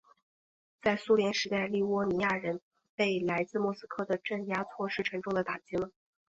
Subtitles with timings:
[0.81, 2.59] 在苏联时代立窝尼亚人
[2.95, 5.91] 被来自莫斯科的镇压措施沉重地打击了。